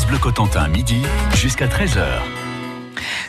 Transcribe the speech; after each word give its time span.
France 0.00 0.08
Bleu 0.08 0.18
Cotentin, 0.18 0.66
midi 0.68 1.02
jusqu'à 1.34 1.66
13h. 1.66 2.49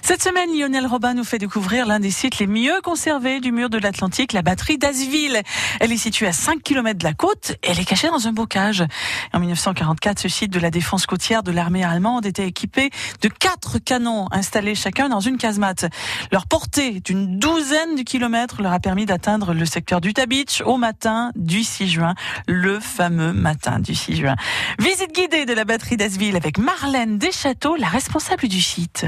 Cette 0.04 0.24
semaine, 0.24 0.50
Lionel 0.58 0.88
Robin 0.88 1.14
nous 1.14 1.24
fait 1.24 1.38
découvrir 1.38 1.86
l'un 1.86 2.00
des 2.00 2.10
sites 2.10 2.40
les 2.40 2.48
mieux 2.48 2.82
conservés 2.84 3.40
du 3.40 3.52
mur 3.52 3.70
de 3.70 3.78
l'Atlantique, 3.78 4.34
la 4.34 4.42
batterie 4.42 4.78
d'Asville. 4.78 5.42
Elle 5.80 5.92
est 5.92 5.98
située 5.98 6.28
à 6.28 6.34
5 6.34 6.62
km 6.64 6.98
de 6.98 7.04
la 7.04 7.14
côte 7.14 7.52
et 7.64 7.70
elle 7.70 7.80
est 7.80 7.86
cachée 7.86 8.10
dans 8.10 8.28
un 8.28 8.34
bocage. 8.34 8.84
En 9.32 9.40
1944, 9.40 10.20
ce 10.20 10.28
site 10.28 10.52
de 10.52 10.60
la 10.60 10.72
défense 10.72 11.06
côtière 11.06 11.44
de 11.44 11.52
l'armée 11.52 11.84
allemande 11.84 12.26
était 12.26 12.48
équipé 12.48 12.90
de 13.22 13.28
quatre 13.30 13.78
canons 13.78 14.28
installés 14.32 14.76
chacun 14.76 15.08
dans 15.08 15.20
une 15.20 15.38
casemate. 15.38 15.86
Leur 16.32 16.48
portée 16.48 17.00
d'une 17.00 17.38
douzaine 17.38 17.96
de 17.96 18.02
kilomètres 18.02 18.62
leur 18.62 18.74
a 18.74 18.80
permis 18.80 19.06
d'atteindre 19.06 19.54
le 19.54 19.66
secteur 19.66 20.02
du 20.02 20.14
Beach 20.28 20.62
au 20.66 20.78
matin 20.78 21.32
du 21.36 21.64
6 21.64 21.90
juin, 21.90 22.16
le 22.48 22.80
fameux 22.80 23.34
matin 23.34 23.80
du 23.80 23.94
6 23.94 24.16
juin. 24.18 24.36
Visite 24.80 25.14
guidée 25.14 25.46
de 25.46 25.54
la 25.54 25.64
batterie 25.64 25.98
d'Asville 25.98 26.36
avec 26.36 26.58
Marlène 26.58 27.18
Deschâteaux, 27.18 27.76
la 27.76 27.88
responsable 27.88 28.48
du 28.48 28.62
site. 28.62 29.06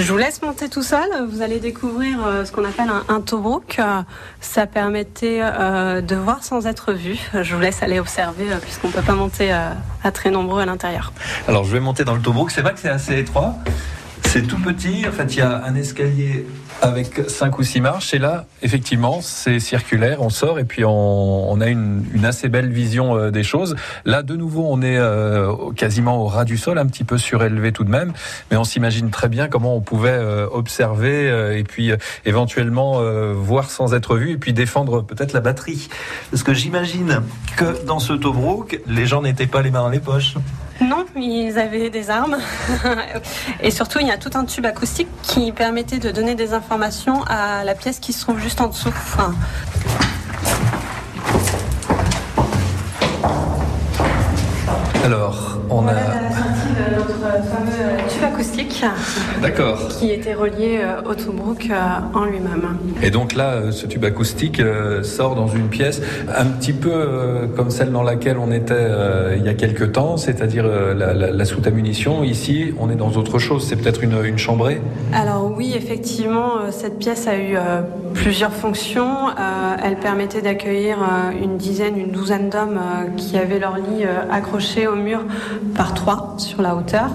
Je 0.00 0.12
vous 0.12 0.18
laisse 0.18 0.40
monter 0.40 0.70
tout 0.70 0.82
seul. 0.82 1.08
Vous 1.28 1.42
allez 1.42 1.60
découvrir 1.60 2.26
euh, 2.26 2.46
ce 2.46 2.52
qu'on 2.52 2.64
appelle 2.64 2.88
un, 2.88 3.04
un. 3.14 3.20
Euh, 3.20 4.02
ça 4.40 4.66
permettait 4.66 5.40
euh, 5.42 6.00
de 6.00 6.16
voir 6.16 6.42
sans 6.42 6.66
être 6.66 6.94
vu. 6.94 7.18
Je 7.34 7.54
vous 7.54 7.60
laisse 7.60 7.82
aller 7.82 8.00
observer 8.00 8.46
puisqu'on 8.62 8.88
ne 8.88 8.92
peut 8.94 9.02
pas 9.02 9.14
monter 9.14 9.52
à 9.52 10.10
très 10.10 10.30
nombreux 10.30 10.62
à 10.62 10.66
l'intérieur. 10.66 11.12
Alors 11.46 11.64
je 11.64 11.72
vais 11.72 11.80
monter 11.80 12.04
dans 12.04 12.14
le 12.14 12.22
Tobruk. 12.22 12.50
C'est 12.50 12.62
vrai 12.62 12.72
que 12.72 12.80
c'est 12.80 12.88
assez 12.88 13.18
étroit. 13.18 13.56
C'est 14.24 14.46
tout 14.46 14.58
petit. 14.58 15.04
En 15.08 15.12
fait, 15.12 15.34
il 15.34 15.38
y 15.38 15.42
a 15.42 15.64
un 15.64 15.74
escalier 15.74 16.46
avec 16.82 17.22
cinq 17.28 17.58
ou 17.58 17.62
six 17.62 17.80
marches. 17.80 18.14
Et 18.14 18.18
là, 18.18 18.46
effectivement, 18.62 19.20
c'est 19.20 19.60
circulaire. 19.60 20.22
On 20.22 20.30
sort 20.30 20.58
et 20.58 20.64
puis 20.64 20.84
on, 20.84 21.60
a 21.60 21.66
une, 21.66 22.04
assez 22.24 22.48
belle 22.48 22.70
vision 22.70 23.16
euh, 23.16 23.30
des 23.30 23.42
choses. 23.42 23.76
Là, 24.04 24.22
de 24.22 24.36
nouveau, 24.36 24.66
on 24.68 24.82
est 24.82 24.96
euh, 24.96 25.52
quasiment 25.74 26.22
au 26.22 26.26
ras 26.26 26.44
du 26.44 26.56
sol, 26.56 26.78
un 26.78 26.86
petit 26.86 27.04
peu 27.04 27.18
surélevé 27.18 27.72
tout 27.72 27.84
de 27.84 27.90
même. 27.90 28.12
Mais 28.50 28.56
on 28.56 28.64
s'imagine 28.64 29.10
très 29.10 29.28
bien 29.28 29.48
comment 29.48 29.76
on 29.76 29.80
pouvait 29.80 30.10
euh, 30.10 30.46
observer 30.50 31.58
et 31.58 31.64
puis 31.64 31.92
éventuellement 32.24 33.00
voir 33.34 33.70
sans 33.70 33.94
être 33.94 34.16
vu 34.16 34.32
et 34.32 34.36
puis 34.36 34.52
défendre 34.52 35.02
peut-être 35.02 35.32
la 35.32 35.40
batterie. 35.40 35.88
Parce 36.30 36.42
que 36.42 36.54
j'imagine 36.54 37.22
que 37.56 37.84
dans 37.84 37.98
ce 37.98 38.12
Tobruk, 38.12 38.80
les 38.86 39.06
gens 39.06 39.22
n'étaient 39.22 39.46
pas 39.46 39.62
les 39.62 39.70
mains 39.70 39.82
dans 39.82 39.88
les 39.88 40.00
poches. 40.00 40.34
Non, 40.80 41.04
ils 41.14 41.58
avaient 41.58 41.90
des 41.90 42.08
armes. 42.10 42.38
Et 43.62 43.70
surtout, 43.70 43.98
il 44.00 44.06
y 44.06 44.10
a 44.10 44.16
tout 44.16 44.30
un 44.34 44.44
tube 44.44 44.64
acoustique 44.64 45.08
qui 45.22 45.52
permettait 45.52 45.98
de 45.98 46.10
donner 46.10 46.34
des 46.34 46.54
informations 46.54 47.22
à 47.24 47.64
la 47.64 47.74
pièce 47.74 47.98
qui 47.98 48.12
se 48.12 48.22
trouve 48.22 48.38
juste 48.40 48.60
en 48.60 48.68
dessous. 48.68 48.88
Enfin... 48.88 49.34
Alors, 55.04 55.58
on 55.68 55.82
voilà 55.82 56.00
a. 56.00 56.22
la 56.22 56.30
sortie 56.30 56.68
de 56.68 56.94
notre 56.94 57.18
fameux 57.20 58.08
tube 58.08 58.24
D'accord. 59.42 59.88
Qui 59.88 60.10
était 60.10 60.34
relié 60.34 60.80
euh, 60.82 61.08
au 61.08 61.14
Tobruk 61.14 61.68
euh, 61.70 61.74
en 62.14 62.24
lui-même. 62.24 62.76
Et 63.02 63.10
donc 63.10 63.34
là, 63.34 63.50
euh, 63.52 63.72
ce 63.72 63.86
tube 63.86 64.04
acoustique 64.04 64.62
sort 65.02 65.34
dans 65.34 65.48
une 65.48 65.68
pièce 65.68 66.00
un 66.36 66.46
petit 66.46 66.72
peu 66.72 67.48
comme 67.56 67.70
celle 67.70 67.90
dans 67.90 68.02
laquelle 68.02 68.38
on 68.38 68.52
était 68.52 68.88
il 69.36 69.44
y 69.44 69.48
a 69.48 69.54
quelques 69.54 69.92
temps, 69.92 70.16
c'est-à-dire 70.16 70.66
la, 70.66 71.14
la, 71.14 71.30
la 71.30 71.44
soute 71.44 71.66
à 71.66 71.70
munitions. 71.70 72.22
Ici, 72.22 72.74
on 72.78 72.90
est 72.90 72.96
dans 72.96 73.10
autre 73.12 73.38
chose. 73.38 73.66
C'est 73.66 73.76
peut-être 73.76 74.02
une, 74.02 74.24
une 74.24 74.38
chambrée 74.38 74.80
Alors 75.12 75.52
oui, 75.56 75.74
effectivement, 75.76 76.70
cette 76.70 76.98
pièce 76.98 77.26
a 77.26 77.36
eu 77.36 77.56
plusieurs 78.14 78.52
fonctions. 78.52 79.28
elle 79.82 79.96
permettait 79.96 80.42
d'accueillir 80.42 80.98
une 81.42 81.56
dizaine, 81.56 81.98
une 81.98 82.10
douzaine 82.10 82.48
d'hommes 82.50 82.80
qui 83.16 83.36
avaient 83.36 83.58
leur 83.58 83.76
lit 83.76 84.04
accroché 84.30 84.86
au 84.86 84.96
mur 84.96 85.20
par 85.74 85.94
trois 85.94 86.34
sur 86.38 86.62
la 86.62 86.74
hauteur. 86.74 87.10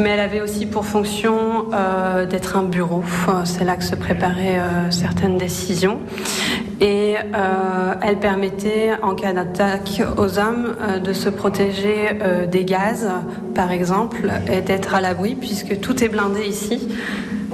Mais 0.00 0.08
elle 0.10 0.20
avait 0.20 0.40
aussi 0.40 0.64
pour 0.64 0.86
fonction 0.86 1.66
euh, 1.74 2.24
d'être 2.24 2.56
un 2.56 2.62
bureau. 2.62 3.04
C'est 3.44 3.64
là 3.64 3.76
que 3.76 3.84
se 3.84 3.94
préparaient 3.94 4.58
euh, 4.58 4.90
certaines 4.90 5.36
décisions. 5.36 5.98
Et 6.80 7.16
euh, 7.18 7.94
elle 8.00 8.18
permettait, 8.18 8.92
en 9.02 9.14
cas 9.14 9.34
d'attaque 9.34 10.02
aux 10.16 10.38
hommes, 10.38 10.74
de 11.04 11.12
se 11.12 11.28
protéger 11.28 12.18
des 12.50 12.64
gaz, 12.64 13.10
par 13.54 13.70
exemple, 13.72 14.30
et 14.50 14.62
d'être 14.62 14.94
à 14.94 15.02
l'abri, 15.02 15.34
puisque 15.34 15.78
tout 15.80 16.02
est 16.02 16.08
blindé 16.08 16.46
ici. 16.46 16.88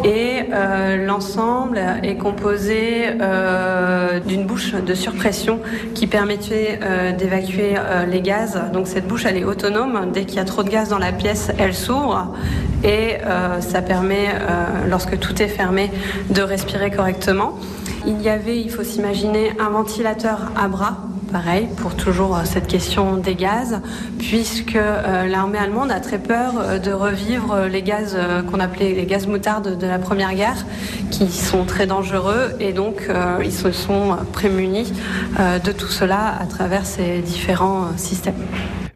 Et 0.05 0.43
euh, 0.53 1.07
l'ensemble 1.07 1.81
est 2.03 2.17
composé 2.17 3.07
euh, 3.21 4.21
d'une 4.21 4.45
bouche 4.45 4.75
de 4.75 4.95
surpression 4.95 5.61
qui 5.95 6.07
permettait 6.07 6.79
euh, 6.83 7.13
d'évacuer 7.13 7.75
les 8.09 8.21
gaz. 8.21 8.61
Donc 8.73 8.87
cette 8.87 9.07
bouche, 9.07 9.25
elle 9.27 9.37
est 9.37 9.45
autonome. 9.45 10.11
Dès 10.13 10.25
qu'il 10.25 10.37
y 10.37 10.41
a 10.41 10.45
trop 10.45 10.63
de 10.63 10.69
gaz 10.69 10.89
dans 10.89 10.99
la 10.99 11.13
pièce, 11.13 11.51
elle 11.59 11.75
s'ouvre. 11.75 12.35
Et 12.85 13.17
ça 13.61 13.83
permet, 13.83 14.29
lorsque 14.89 15.19
tout 15.19 15.43
est 15.43 15.49
fermé, 15.49 15.91
de 16.31 16.43
respirer 16.43 16.91
correctement. 16.91 17.59
Il 18.07 18.21
y 18.23 18.29
avait, 18.29 18.61
il 18.61 18.71
faut 18.71 18.85
s'imaginer, 18.85 19.53
un 19.59 19.71
ventilateur 19.71 20.53
à 20.57 20.69
bras 20.69 20.99
pareil, 21.31 21.69
pour 21.77 21.97
toujours 21.97 22.41
cette 22.45 22.67
question 22.67 23.17
des 23.17 23.35
gaz, 23.35 23.81
puisque 24.19 24.77
euh, 24.77 25.27
l'armée 25.27 25.59
allemande 25.59 25.91
a 25.91 26.01
très 26.01 26.19
peur 26.19 26.81
de 26.81 26.93
revivre 26.93 27.67
les 27.71 27.83
gaz 27.83 28.15
euh, 28.17 28.43
qu'on 28.43 28.61
appelait 28.61 28.95
les 28.95 29.07
gaz 29.07 29.27
moutardes 29.27 29.79
de 29.79 29.87
la 29.87 29.99
Première 29.99 30.35
Guerre, 30.35 30.65
qui 31.11 31.31
sont 31.31 31.65
très 31.65 31.87
dangereux, 31.87 32.55
et 32.61 32.73
donc 32.73 33.07
euh, 33.09 33.39
ils 33.45 33.53
se 33.53 33.73
sont 33.73 34.17
prémunis 34.33 34.93
de 35.39 35.73
tout 35.73 35.89
cela 35.89 36.37
à 36.41 36.47
travers 36.47 36.87
ces 36.87 37.19
différents 37.19 37.97
systèmes. 37.97 38.35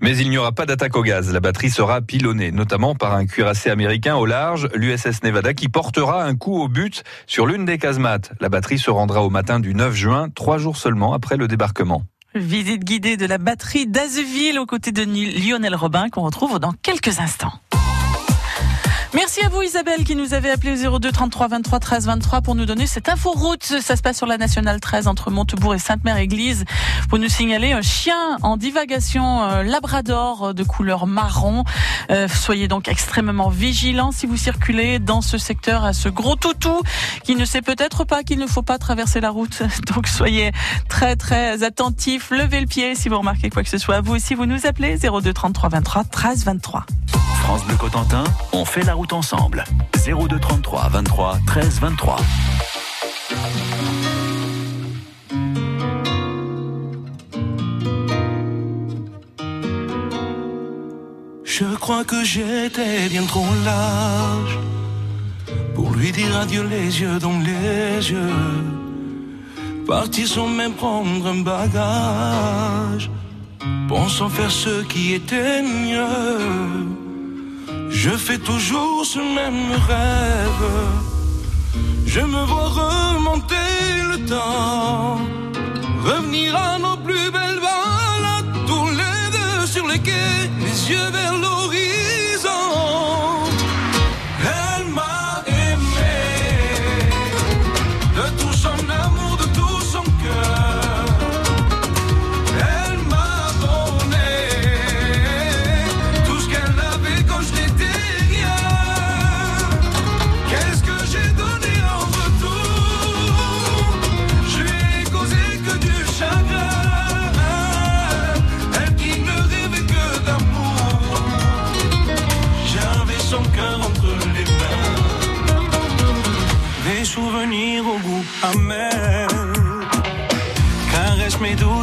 Mais 0.03 0.17
il 0.17 0.31
n'y 0.31 0.39
aura 0.39 0.53
pas 0.53 0.65
d'attaque 0.65 0.97
au 0.97 1.03
gaz. 1.03 1.31
La 1.31 1.41
batterie 1.41 1.69
sera 1.69 2.01
pilonnée, 2.01 2.53
notamment 2.53 2.95
par 2.95 3.15
un 3.15 3.27
cuirassé 3.27 3.69
américain 3.69 4.17
au 4.17 4.25
large, 4.25 4.69
l'USS 4.75 5.23
Nevada, 5.23 5.53
qui 5.53 5.69
portera 5.69 6.25
un 6.25 6.35
coup 6.37 6.59
au 6.59 6.69
but 6.69 7.05
sur 7.27 7.47
l'une 7.47 7.67
des 7.67 7.77
casemates. 7.77 8.33
La 8.41 8.49
batterie 8.49 8.79
se 8.79 8.91
rendra 8.91 9.23
au 9.23 9.29
matin 9.29 9.61
du 9.61 9.75
9 9.75 9.95
juin, 9.95 10.29
trois 10.35 10.57
jours 10.57 10.79
seulement 10.79 11.13
après 11.13 11.37
le 11.37 11.49
débarquement. 11.49 12.03
Visite 12.37 12.85
guidée 12.85 13.17
de 13.17 13.27
la 13.27 13.39
batterie 13.39 13.89
d'Azeville 13.89 14.61
aux 14.61 14.67
côtés 14.67 14.93
de 14.93 15.03
Lionel 15.03 15.75
Robin 15.75 16.09
qu'on 16.11 16.23
retrouve 16.23 16.61
dans 16.61 16.73
quelques 16.73 17.19
instants. 17.19 17.53
Merci 19.13 19.45
à 19.45 19.49
vous 19.49 19.61
Isabelle 19.61 20.05
qui 20.05 20.15
nous 20.15 20.35
avait 20.35 20.51
appelé 20.51 20.87
au 20.87 21.01
02 21.01 21.11
33 21.11 21.49
23 21.49 21.81
13 21.81 22.07
23 22.07 22.43
pour 22.43 22.55
nous 22.55 22.65
donner 22.65 22.87
cette 22.87 23.09
info 23.09 23.33
route. 23.33 23.65
Ça 23.65 23.97
se 23.97 24.03
passe 24.03 24.17
sur 24.17 24.27
la 24.27 24.39
nationale 24.39 24.79
13 24.79 25.09
entre 25.09 25.33
Montebourg 25.33 25.75
et 25.75 25.81
Sainte-Mère-Église. 25.81 26.65
Pour 27.09 27.19
nous 27.19 27.29
signaler 27.29 27.73
un 27.73 27.83
chien 27.83 28.37
en 28.43 28.57
divagation 28.57 29.43
euh, 29.43 29.63
labrador 29.65 30.45
euh, 30.45 30.53
de 30.53 30.63
couleur 30.63 31.09
marron. 31.09 31.65
Euh, 32.13 32.29
soyez 32.29 32.69
donc 32.69 32.87
extrêmement 32.87 33.49
vigilants 33.49 34.13
si 34.13 34.27
vous 34.27 34.37
circulez 34.37 35.01
dans 35.01 35.23
ce 35.23 35.39
secteur 35.39 35.85
à 35.85 35.93
ce 35.93 36.09
gros 36.09 36.37
toutou 36.37 36.81
qui 37.25 37.35
ne 37.35 37.45
sait 37.45 37.63
peut-être 37.63 38.05
pas 38.05 38.23
qu'il 38.23 38.39
ne 38.39 38.47
faut 38.47 38.63
pas 38.63 38.79
traverser 38.79 39.21
la 39.21 39.31
route. 39.31 39.65
Donc 39.93 40.07
soyez 40.07 40.53
très 40.89 41.17
très 41.17 41.65
attentifs. 41.65 42.31
Levez 42.31 42.61
le 42.61 42.67
pied 42.67 42.95
si 42.95 43.09
vous 43.09 43.19
remarquez 43.19 43.51
quoi 43.51 43.65
que 43.65 43.71
ce 43.71 43.79
soit. 43.79 44.03
Vous 44.03 44.15
aussi 44.15 44.37
vous 44.37 44.47
nous 44.47 44.67
appelez 44.67 44.99
02 44.99 45.33
33 45.33 45.69
23 45.69 46.05
13 46.05 46.45
23. 46.45 46.87
France 47.51 47.65
Cotentin, 47.81 48.23
on 48.53 48.65
fait 48.65 48.85
la 48.85 48.95
route 48.95 49.13
ensemble. 49.13 49.65
02 50.07 50.39
33 50.39 50.89
23 50.91 51.39
13 51.49 51.81
23. 51.81 52.17
Je 61.43 61.65
crois 61.75 62.05
que 62.05 62.23
j'étais 62.23 63.09
bien 63.09 63.25
trop 63.25 63.45
large 63.65 64.57
pour 65.75 65.91
lui 65.91 66.13
dire 66.13 66.37
adieu 66.37 66.63
les 66.63 67.01
yeux 67.01 67.19
dans 67.19 67.41
les 67.41 68.13
yeux. 68.13 68.65
Partir 69.89 70.29
sans 70.29 70.47
même 70.47 70.75
prendre 70.75 71.27
un 71.27 71.41
bagage, 71.43 73.11
pensant 73.89 74.29
faire 74.29 74.53
ce 74.53 74.85
qui 74.85 75.15
était 75.15 75.63
mieux. 75.63 77.10
Je 78.03 78.17
fais 78.17 78.39
toujours 78.39 79.05
ce 79.05 79.19
même 79.19 79.73
rêve. 79.87 80.65
Je 82.07 82.21
me 82.21 82.43
vois 82.47 82.71
remonter 82.83 83.55
le 84.11 84.25
temps, 84.25 85.19
revenir 86.03 86.57
à 86.57 86.79
nos 86.79 86.97
plus 86.97 87.31
belles 87.31 87.61
balades, 87.61 88.55
tous 88.67 88.89
les 89.01 89.25
deux 89.37 89.67
sur 89.67 89.87
les 89.87 89.99
quais, 89.99 90.49
les 90.61 90.91
yeux 90.91 91.11
vers 91.13 91.37
l'horizon. 91.45 92.71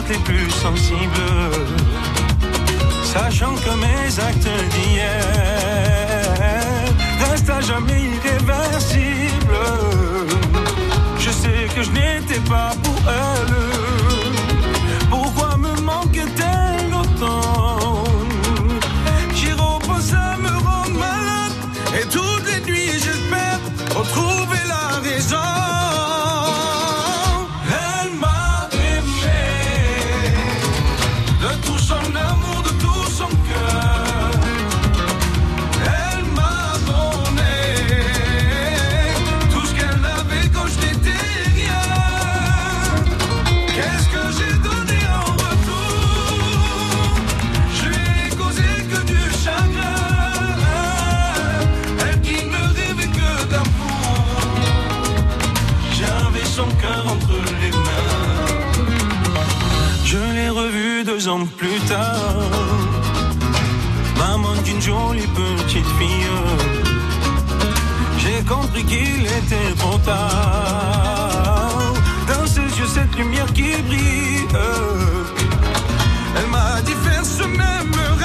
Plus 0.07 0.49
sensibles, 0.49 1.21
sachant 3.03 3.55
que 3.55 3.69
mes 3.71 4.19
actes 4.19 4.47
d'hier 4.71 5.23
restent 7.19 7.49
à 7.49 7.59
jamais 7.59 8.03
irréversibles. 8.15 9.65
Je 11.19 11.29
sais 11.29 11.67
que 11.75 11.83
je 11.83 11.91
n'étais 11.91 12.39
pas 12.49 12.71
pour 12.83 13.01
elle. 13.09 13.66
Maman 64.17 64.55
d'une 64.65 64.81
jolie 64.81 65.27
petite 65.27 65.85
fille. 65.97 66.27
J'ai 68.17 68.43
compris 68.43 68.83
qu'il 68.83 69.25
était 69.25 69.73
tard. 70.05 71.93
Dans 72.27 72.45
ses 72.45 72.77
yeux, 72.77 72.87
cette 72.93 73.15
lumière 73.15 73.51
qui 73.53 73.81
brille. 73.87 74.47
Elle 76.35 76.47
m'a 76.47 76.81
dit 76.81 76.95
faire 77.05 77.25
ce 77.25 77.43
même 77.43 78.16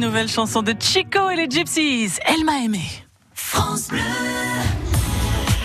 nouvelle 0.00 0.28
chanson 0.28 0.62
de 0.62 0.74
Chico 0.80 1.28
et 1.30 1.36
les 1.36 1.48
Gypsies. 1.48 2.18
Elle 2.26 2.44
m'a 2.44 2.58
aimé. 2.64 2.80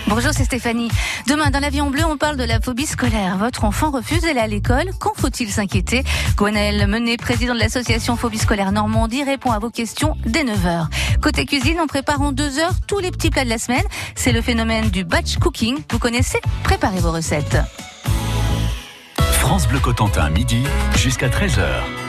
Bonjour, 0.08 0.32
c'est 0.34 0.44
Stéphanie. 0.44 0.90
Demain, 1.28 1.50
dans 1.50 1.60
l'avion 1.60 1.90
bleu, 1.90 2.04
on 2.06 2.18
parle 2.18 2.36
de 2.36 2.44
la 2.44 2.60
phobie 2.60 2.86
scolaire. 2.86 3.38
Votre 3.38 3.64
enfant 3.64 3.92
refuse 3.92 4.22
d'aller 4.22 4.40
à 4.40 4.48
l'école. 4.48 4.92
Quand 5.00 5.14
faut-il 5.16 5.50
s'inquiéter? 5.50 6.04
Gwenaël 6.36 6.86
Menet, 6.86 7.18
président 7.18 7.54
de 7.54 7.60
l'association 7.60 8.16
Phobie 8.16 8.38
scolaire 8.38 8.72
Normandie, 8.72 9.24
répond 9.24 9.52
à 9.52 9.60
vos 9.60 9.70
questions 9.70 10.16
dès 10.26 10.44
9h. 10.44 10.88
Côté 11.22 11.46
cuisine, 11.46 11.78
on 11.82 11.88
prépare 11.88 12.22
en 12.22 12.32
deux 12.32 12.60
heures 12.60 12.76
tous 12.88 13.00
les 13.00 13.12
petits 13.12 13.30
plats 13.30 13.46
de 13.46 13.50
la 13.50 13.58
semaine. 13.58 13.86
C'est 14.16 14.34
le 14.34 14.42
phénomène 14.42 14.90
du 14.90 15.06
batch 15.06 15.38
cooking. 15.38 15.78
Vous 15.92 16.00
connaissez? 16.00 16.40
Préparez 16.64 17.00
vos 17.00 17.12
recettes. 17.12 17.58
France 19.18 19.68
Bleu 19.68 19.80
Cotentin, 19.80 20.30
midi 20.30 20.64
jusqu'à 20.96 21.30
13h. 21.30 22.05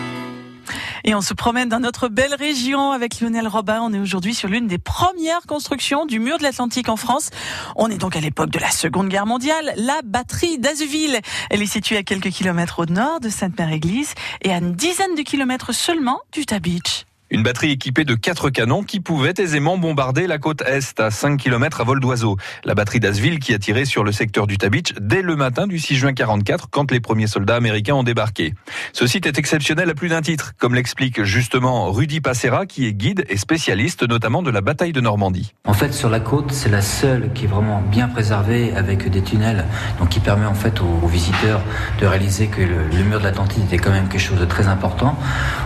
Et 1.08 1.14
on 1.14 1.20
se 1.20 1.34
promène 1.34 1.68
dans 1.68 1.78
notre 1.78 2.08
belle 2.08 2.34
région 2.34 2.90
avec 2.90 3.20
Lionel 3.20 3.46
Robin. 3.46 3.78
On 3.80 3.92
est 3.92 4.00
aujourd'hui 4.00 4.34
sur 4.34 4.48
l'une 4.48 4.66
des 4.66 4.78
premières 4.78 5.46
constructions 5.46 6.04
du 6.04 6.18
mur 6.18 6.38
de 6.38 6.42
l'Atlantique 6.42 6.88
en 6.88 6.96
France. 6.96 7.30
On 7.76 7.88
est 7.88 7.96
donc 7.96 8.16
à 8.16 8.20
l'époque 8.20 8.50
de 8.50 8.58
la 8.58 8.72
Seconde 8.72 9.08
Guerre 9.08 9.24
mondiale. 9.24 9.72
La 9.76 10.00
batterie 10.04 10.58
d'Azeville. 10.58 11.20
Elle 11.48 11.62
est 11.62 11.66
située 11.66 11.96
à 11.96 12.02
quelques 12.02 12.30
kilomètres 12.30 12.80
au 12.80 12.86
nord 12.86 13.20
de 13.20 13.28
Sainte-Mère-Église 13.28 14.14
et 14.42 14.52
à 14.52 14.56
une 14.56 14.72
dizaine 14.72 15.14
de 15.14 15.22
kilomètres 15.22 15.72
seulement 15.72 16.22
d'Utah 16.32 16.58
Beach. 16.58 17.06
Une 17.28 17.42
batterie 17.42 17.72
équipée 17.72 18.04
de 18.04 18.14
quatre 18.14 18.50
canons 18.50 18.84
qui 18.84 19.00
pouvaient 19.00 19.34
aisément 19.38 19.78
bombarder 19.78 20.28
la 20.28 20.38
côte 20.38 20.62
est 20.62 21.00
à 21.00 21.10
5 21.10 21.36
km 21.40 21.80
à 21.80 21.84
vol 21.84 21.98
d'oiseau. 21.98 22.36
La 22.64 22.76
batterie 22.76 23.00
d'Asville 23.00 23.40
qui 23.40 23.52
a 23.52 23.58
tiré 23.58 23.84
sur 23.84 24.04
le 24.04 24.12
secteur 24.12 24.46
du 24.46 24.56
Beach 24.56 24.92
dès 25.00 25.22
le 25.22 25.34
matin 25.34 25.66
du 25.66 25.80
6 25.80 25.96
juin 25.96 26.12
44 26.12 26.68
quand 26.70 26.92
les 26.92 27.00
premiers 27.00 27.26
soldats 27.26 27.56
américains 27.56 27.94
ont 27.94 28.04
débarqué. 28.04 28.54
Ce 28.92 29.08
site 29.08 29.26
est 29.26 29.38
exceptionnel 29.40 29.90
à 29.90 29.94
plus 29.94 30.08
d'un 30.08 30.22
titre, 30.22 30.52
comme 30.56 30.76
l'explique 30.76 31.24
justement 31.24 31.90
Rudy 31.90 32.20
Passera 32.20 32.64
qui 32.64 32.86
est 32.86 32.92
guide 32.92 33.24
et 33.28 33.36
spécialiste 33.36 34.08
notamment 34.08 34.44
de 34.44 34.50
la 34.52 34.60
bataille 34.60 34.92
de 34.92 35.00
Normandie. 35.00 35.52
En 35.66 35.74
fait, 35.74 35.92
sur 35.92 36.08
la 36.08 36.20
côte, 36.20 36.52
c'est 36.52 36.68
la 36.70 36.80
seule 36.82 37.32
qui 37.34 37.46
est 37.46 37.48
vraiment 37.48 37.80
bien 37.82 38.06
préservée 38.06 38.72
avec 38.76 39.10
des 39.10 39.22
tunnels, 39.22 39.64
donc 39.98 40.10
qui 40.10 40.20
permet 40.20 40.46
en 40.46 40.54
fait 40.54 40.80
aux, 40.80 41.08
visiteurs 41.08 41.60
de 42.00 42.06
réaliser 42.06 42.46
que 42.46 42.60
le, 42.62 42.86
le 42.88 43.02
mur 43.02 43.18
de 43.18 43.24
l'Atlantide 43.24 43.64
était 43.64 43.78
quand 43.78 43.90
même 43.90 44.08
quelque 44.08 44.20
chose 44.22 44.38
de 44.38 44.44
très 44.44 44.68
important. 44.68 45.18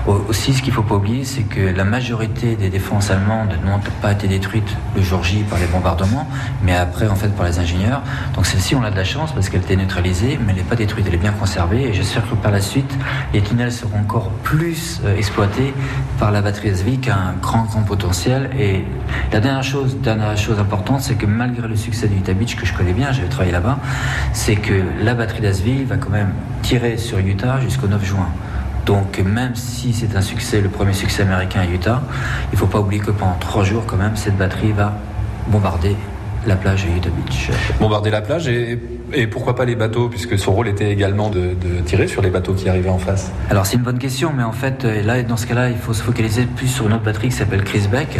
Au- 0.06 0.24
Aussi, 0.30 0.54
ce 0.54 0.62
qu'il 0.62 0.72
faut 0.72 0.82
pas 0.82 0.94
oublier, 0.94 1.24
c'est 1.26 1.42
que 1.50 1.60
la 1.60 1.84
majorité 1.84 2.54
des 2.54 2.70
défenses 2.70 3.10
allemandes 3.10 3.50
n'ont 3.64 3.80
pas 4.00 4.12
été 4.12 4.28
détruites 4.28 4.76
le 4.96 5.02
jour 5.02 5.22
J 5.22 5.42
par 5.42 5.58
les 5.58 5.66
bombardements, 5.66 6.26
mais 6.62 6.74
après 6.74 7.08
en 7.08 7.16
fait 7.16 7.28
par 7.28 7.46
les 7.46 7.58
ingénieurs. 7.58 8.02
Donc 8.34 8.46
celle-ci, 8.46 8.74
on 8.74 8.82
a 8.82 8.90
de 8.90 8.96
la 8.96 9.04
chance 9.04 9.32
parce 9.32 9.48
qu'elle 9.48 9.62
était 9.62 9.76
neutralisée, 9.76 10.38
mais 10.40 10.52
elle 10.52 10.58
n'est 10.58 10.62
pas 10.62 10.76
détruite, 10.76 11.06
elle 11.08 11.14
est 11.14 11.18
bien 11.18 11.32
conservée. 11.32 11.88
Et 11.88 11.92
j'espère 11.92 12.28
que 12.28 12.34
par 12.36 12.52
la 12.52 12.60
suite, 12.60 12.96
les 13.34 13.42
tunnels 13.42 13.72
seront 13.72 13.98
encore 13.98 14.30
plus 14.44 15.00
euh, 15.04 15.16
exploités 15.16 15.74
par 16.18 16.30
la 16.30 16.40
batterie 16.40 16.68
SV 16.68 16.98
qui 16.98 17.10
a 17.10 17.16
un 17.16 17.32
grand 17.42 17.64
grand 17.64 17.82
potentiel. 17.82 18.50
Et 18.58 18.84
la 19.32 19.40
dernière 19.40 19.64
chose, 19.64 19.96
dernière 19.98 20.36
chose 20.38 20.58
importante, 20.58 21.00
c'est 21.00 21.16
que 21.16 21.26
malgré 21.26 21.66
le 21.66 21.76
succès 21.76 22.06
du 22.06 22.16
Utah 22.16 22.34
Beach 22.34 22.56
que 22.56 22.64
je 22.64 22.72
connais 22.72 22.92
bien, 22.92 23.12
j'avais 23.12 23.28
travaillé 23.28 23.52
là-bas, 23.52 23.78
c'est 24.32 24.56
que 24.56 24.82
la 25.02 25.14
batterie 25.14 25.40
d'Asville 25.40 25.84
va 25.86 25.96
quand 25.96 26.10
même 26.10 26.32
tirer 26.62 26.96
sur 26.96 27.18
Utah 27.18 27.60
jusqu'au 27.60 27.88
9 27.88 28.04
juin. 28.04 28.28
Donc 28.86 29.18
même 29.18 29.54
si 29.54 29.92
c'est 29.92 30.16
un 30.16 30.20
succès, 30.20 30.60
le 30.60 30.68
premier 30.68 30.92
succès 30.92 31.22
américain 31.22 31.60
à 31.60 31.66
Utah, 31.66 32.02
il 32.50 32.54
ne 32.54 32.58
faut 32.58 32.66
pas 32.66 32.80
oublier 32.80 33.02
que 33.02 33.10
pendant 33.10 33.36
trois 33.38 33.64
jours 33.64 33.84
quand 33.86 33.96
même, 33.96 34.16
cette 34.16 34.36
batterie 34.36 34.72
va 34.72 34.94
bombarder 35.48 35.96
la 36.46 36.56
plage 36.56 36.84
de 36.84 36.90
Utah 36.90 37.10
Beach. 37.10 37.50
Bombarder 37.78 38.10
la 38.10 38.22
plage 38.22 38.48
et, 38.48 38.78
et 39.12 39.26
pourquoi 39.26 39.54
pas 39.56 39.64
les 39.64 39.74
bateaux 39.76 40.08
puisque 40.08 40.38
son 40.38 40.52
rôle 40.52 40.68
était 40.68 40.90
également 40.90 41.30
de, 41.30 41.54
tirer 41.84 42.08
sur 42.08 42.22
les 42.22 42.30
bateaux 42.30 42.54
qui 42.54 42.68
arrivaient 42.68 42.90
en 42.90 42.98
face? 42.98 43.30
Alors 43.50 43.66
c'est 43.66 43.76
une 43.76 43.82
bonne 43.82 43.98
question, 43.98 44.32
mais 44.36 44.42
en 44.42 44.52
fait 44.52 44.84
euh, 44.84 45.02
là 45.02 45.22
dans 45.22 45.36
ce 45.36 45.46
cas-là, 45.46 45.70
il 45.70 45.76
faut 45.76 45.92
se 45.92 46.02
focaliser 46.02 46.44
plus 46.44 46.68
sur 46.68 46.86
une 46.86 46.92
autre 46.92 47.02
batterie 47.04 47.28
qui 47.28 47.36
s'appelle 47.36 47.64
Chris 47.64 47.88
Beck, 47.90 48.18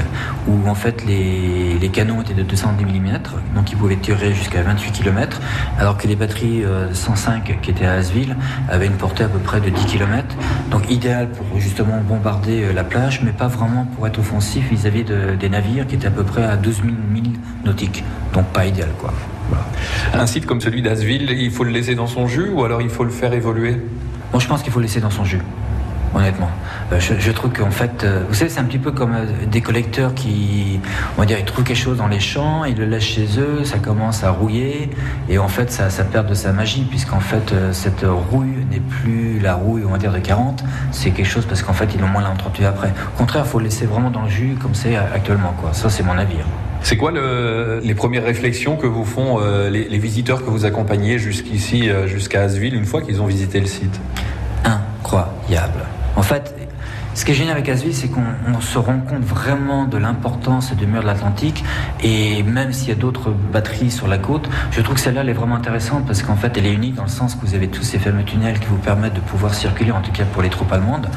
où 0.49 0.69
en 0.69 0.75
fait 0.75 1.05
les, 1.07 1.79
les 1.79 1.89
canons 1.89 2.21
étaient 2.23 2.35
de 2.35 2.43
210 2.43 2.85
mm, 2.85 3.19
donc 3.55 3.71
ils 3.73 3.77
pouvaient 3.77 3.97
tirer 3.97 4.33
jusqu'à 4.35 4.63
28 4.63 4.93
km, 4.93 5.41
alors 5.79 5.97
que 5.97 6.07
les 6.07 6.17
batteries 6.17 6.65
euh, 6.65 6.93
105 6.93 7.59
qui 7.63 7.71
étaient 7.71 7.87
à 7.87 7.93
Asville 7.95 8.37
avaient 8.69 8.87
une 8.87 8.93
portée 8.97 9.25
à 9.25 9.29
peu 9.29 9.39
près 9.39 9.61
de 9.61 9.71
10 9.71 9.85
km, 9.87 10.25
donc 10.71 10.91
idéal 10.91 11.29
pour 11.29 11.59
justement 11.61 12.01
bombarder 12.07 12.65
euh, 12.65 12.73
la 12.73 12.85
plage, 12.85 13.21
mais 13.25 13.33
pas 13.33 13.49
vraiment 13.49 13.87
pour 13.97 14.07
être 14.07 14.19
offensif 14.19 14.69
vis-à-vis 14.71 15.05
de- 15.05 15.35
des 15.39 15.49
navires 15.49 15.87
qui 15.87 15.95
étaient 15.95 16.09
à 16.09 16.11
peu 16.13 16.25
près 16.25 16.45
à 16.45 16.57
12 16.57 16.77
000 16.77 16.89
milles 17.11 17.39
nautiques, 17.65 18.05
donc 18.33 18.47
pas 18.47 18.67
idéal 18.67 18.91
quoi. 18.99 19.13
Un 20.15 20.27
site 20.27 20.47
comme 20.47 20.61
celui 20.61 20.83
d'Asville, 20.83 21.31
il 21.31 21.51
faut 21.51 21.65
le 21.65 21.71
laisser 21.71 21.95
dans 21.95 22.07
son 22.07 22.27
jus 22.27 22.49
ou 22.51 22.65
alors 22.65 22.83
il 22.83 22.91
faut 22.91 23.05
le 23.05 23.11
faire 23.11 23.33
évoluer? 23.33 23.77
Bon, 24.33 24.39
je 24.39 24.49
pense 24.49 24.63
qu'il 24.63 24.73
faut 24.73 24.79
le 24.79 24.87
laisser 24.87 25.01
dans 25.01 25.11
son 25.11 25.25
jus. 25.25 25.41
Honnêtement, 26.15 26.51
Euh, 26.93 26.99
je, 26.99 27.31
trouve 27.31 27.53
qu'en 27.53 27.71
fait, 27.71 28.03
euh, 28.03 28.25
vous 28.29 28.35
savez, 28.35 28.51
c'est 28.51 28.59
un 28.59 28.65
petit 28.65 28.79
peu 28.79 28.91
comme 28.91 29.13
euh, 29.15 29.47
des 29.47 29.61
collecteurs 29.61 30.13
qui, 30.13 30.81
on 31.17 31.21
va 31.21 31.27
dire, 31.27 31.39
ils 31.39 31.45
trouvent 31.45 31.63
quelque 31.63 31.77
chose 31.77 31.99
dans 31.99 32.09
les 32.09 32.19
champs, 32.19 32.65
ils 32.65 32.77
le 32.77 32.85
laissent 32.85 33.05
chez 33.05 33.39
eux, 33.39 33.63
ça 33.63 33.79
commence 33.79 34.25
à 34.25 34.33
rouiller, 34.33 34.91
et 35.29 35.39
en 35.39 35.47
fait, 35.47 35.71
ça, 35.71 35.89
ça 35.89 36.03
perd 36.03 36.29
de 36.29 36.35
sa 36.35 36.53
magie, 36.53 36.83
puisqu'en 36.83 37.21
fait, 37.21 37.55
cette 37.71 38.05
rouille 38.05 38.67
n'est 38.73 38.81
plus 38.81 39.39
la 39.39 39.55
rouille, 39.55 39.85
on 39.87 39.93
va 39.93 39.99
dire, 39.99 40.13
de 40.13 40.19
40, 40.19 40.65
c'est 40.91 41.13
quelque 41.13 41.29
chose 41.29 41.47
parce 41.47 41.63
qu'en 41.63 41.75
fait, 41.75 41.95
ils 41.95 42.01
l'ont 42.01 42.09
moins 42.09 42.23
l'entretenu 42.23 42.67
après. 42.67 42.93
Au 43.15 43.19
contraire, 43.19 43.45
il 43.47 43.49
faut 43.49 43.59
le 43.59 43.67
laisser 43.67 43.87
vraiment 43.87 44.11
dans 44.11 44.23
le 44.23 44.31
jus, 44.31 44.57
comme 44.61 44.75
c'est 44.75 44.97
actuellement. 44.97 45.55
Ça, 45.73 45.91
c'est 45.91 46.03
mon 46.03 46.19
avis. 46.19 46.39
C'est 46.83 46.97
quoi 46.97 47.11
le, 47.11 47.81
les 47.83 47.95
premières 47.95 48.25
réflexions 48.25 48.77
que 48.77 48.87
vous 48.87 49.05
font 49.05 49.41
euh, 49.41 49.71
les, 49.71 49.89
les, 49.89 49.99
visiteurs 49.99 50.45
que 50.45 50.51
vous 50.51 50.65
accompagnez 50.65 51.19
jusqu'ici, 51.19 51.91
euh, 51.91 52.07
jusqu'à 52.07 52.43
Asville, 52.43 52.75
une 52.75 52.87
fois 52.87 53.03
qu'ils 53.03 53.21
ont 53.21 53.27
visité 53.27 53.61
le 53.61 53.67
site? 53.67 54.01
Incroyable. 54.65 55.85
En 56.17 56.23
fait, 56.23 56.55
ce 57.21 57.27
qui 57.27 57.33
est 57.33 57.35
génial 57.35 57.57
avec 57.57 57.69
Asville, 57.69 57.95
c'est 57.95 58.09
qu'on 58.09 58.61
se 58.63 58.79
rend 58.79 58.99
compte 58.99 59.23
vraiment 59.23 59.85
de 59.85 59.99
l'importance 59.99 60.75
du 60.75 60.87
mur 60.87 61.03
de 61.03 61.07
l'Atlantique. 61.07 61.63
Et 62.03 62.43
même 62.45 62.73
s'il 62.73 62.89
y 62.89 62.93
a 62.93 62.95
d'autres 62.95 63.31
batteries 63.53 63.91
sur 63.91 64.09
la 64.09 64.17
côte, 64.17 64.49
je 64.71 64.81
trouve 64.81 64.95
que 64.95 65.03
celle-là, 65.03 65.21
elle 65.21 65.29
est 65.29 65.35
vraiment 65.35 65.57
intéressante 65.57 66.07
parce 66.07 66.23
qu'en 66.23 66.37
fait, 66.37 66.57
elle 66.57 66.65
est 66.65 66.73
unique 66.73 66.95
dans 66.95 67.03
le 67.03 67.11
sens 67.11 67.35
que 67.35 67.45
vous 67.45 67.55
avez 67.55 67.69
tous 67.69 67.83
ces 67.83 67.99
fameux 67.99 68.25
tunnels 68.25 68.59
qui 68.59 68.69
vous 68.69 68.79
permettent 68.79 69.13
de 69.13 69.21
pouvoir 69.21 69.53
circuler, 69.53 69.93
en 69.93 70.01
tout 70.01 70.13
cas 70.13 70.25
pour 70.25 70.41
les 70.41 70.49
troupes 70.49 70.73
allemandes. 70.73 71.09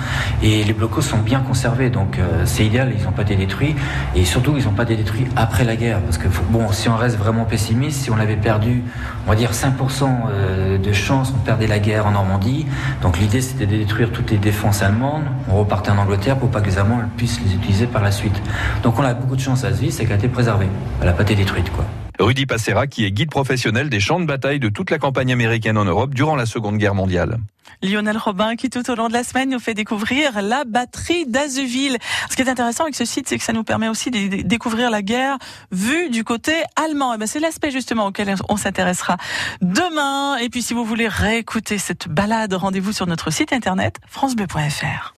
Et 0.41 0.65
les 0.65 0.73
blocos 0.73 1.03
sont 1.03 1.19
bien 1.19 1.39
conservés, 1.39 1.89
donc 1.89 2.19
euh, 2.19 2.41
c'est 2.43 2.65
idéal, 2.65 2.93
ils 2.99 3.05
n'ont 3.05 3.13
pas 3.13 3.21
été 3.21 3.37
détruits. 3.37 3.73
Et 4.13 4.25
surtout, 4.25 4.55
ils 4.57 4.65
n'ont 4.65 4.73
pas 4.73 4.83
été 4.83 4.97
détruits 4.97 5.27
après 5.37 5.63
la 5.63 5.77
guerre. 5.77 6.01
Parce 6.01 6.17
que, 6.17 6.27
bon, 6.49 6.69
si 6.73 6.89
on 6.89 6.97
reste 6.97 7.17
vraiment 7.17 7.45
pessimiste, 7.45 8.01
si 8.01 8.11
on 8.11 8.17
avait 8.17 8.35
perdu, 8.35 8.83
on 9.25 9.29
va 9.29 9.37
dire 9.37 9.51
5% 9.51 10.03
euh, 10.03 10.77
de 10.77 10.91
chance, 10.91 11.33
on 11.33 11.39
perdait 11.39 11.67
la 11.67 11.79
guerre 11.79 12.07
en 12.07 12.11
Normandie. 12.11 12.65
Donc 13.01 13.19
l'idée, 13.19 13.39
c'était 13.39 13.67
de 13.67 13.77
détruire 13.77 14.11
toutes 14.11 14.31
les 14.31 14.37
défenses 14.37 14.83
allemandes. 14.83 15.23
On 15.49 15.55
repartait 15.55 15.92
en 15.93 15.97
Angleterre 15.97 16.37
pour 16.37 16.49
pas 16.49 16.61
que 16.61 16.67
les 16.67 16.77
Allemands 16.77 17.01
puissent 17.17 17.39
les 17.41 17.53
utiliser 17.53 17.87
par 17.87 18.01
la 18.01 18.11
suite. 18.11 18.41
Donc 18.81 18.99
on 18.99 19.03
a 19.03 19.13
beaucoup 19.13 19.35
de 19.35 19.41
chance 19.41 19.63
à 19.63 19.73
ce 19.73 19.79
vie, 19.79 19.91
c'est 19.91 20.03
qu'elle 20.03 20.13
a 20.13 20.17
été 20.17 20.27
préservée. 20.27 20.67
Elle 20.99 21.07
n'a 21.07 21.13
pas 21.13 21.23
été 21.23 21.35
détruite, 21.35 21.69
quoi. 21.71 21.85
Rudy 22.19 22.45
Passera, 22.45 22.85
qui 22.85 23.05
est 23.05 23.11
guide 23.11 23.31
professionnel 23.31 23.89
des 23.89 23.99
champs 23.99 24.19
de 24.19 24.25
bataille 24.25 24.59
de 24.59 24.69
toute 24.69 24.91
la 24.91 24.99
campagne 24.99 25.31
américaine 25.31 25.77
en 25.77 25.85
Europe 25.85 26.13
durant 26.13 26.35
la 26.35 26.45
Seconde 26.45 26.77
Guerre 26.77 26.93
mondiale. 26.93 27.37
Lionel 27.81 28.17
Robin 28.17 28.55
qui 28.55 28.69
tout 28.69 28.89
au 28.89 28.95
long 28.95 29.07
de 29.07 29.13
la 29.13 29.23
semaine 29.23 29.49
nous 29.49 29.59
fait 29.59 29.73
découvrir 29.73 30.41
la 30.41 30.63
batterie 30.63 31.25
d'Azeville. 31.25 31.97
Ce 32.29 32.35
qui 32.35 32.41
est 32.41 32.49
intéressant 32.49 32.83
avec 32.83 32.95
ce 32.95 33.03
site, 33.03 33.27
c'est 33.27 33.37
que 33.37 33.43
ça 33.43 33.51
nous 33.51 33.63
permet 33.63 33.89
aussi 33.89 34.11
de 34.11 34.43
découvrir 34.43 34.89
la 34.89 35.01
guerre 35.01 35.37
vue 35.71 36.09
du 36.09 36.23
côté 36.23 36.53
allemand. 36.75 37.13
Et 37.13 37.17
ben 37.17 37.27
c'est 37.27 37.39
l'aspect 37.39 37.71
justement 37.71 38.05
auquel 38.05 38.33
on 38.47 38.57
s'intéressera 38.57 39.17
demain. 39.61 40.37
Et 40.37 40.49
puis 40.49 40.61
si 40.61 40.73
vous 40.73 40.85
voulez 40.85 41.07
réécouter 41.07 41.77
cette 41.77 42.07
balade, 42.07 42.53
rendez-vous 42.53 42.93
sur 42.93 43.07
notre 43.07 43.31
site 43.31 43.51
internet 43.51 43.97
francebleu.fr. 44.07 45.11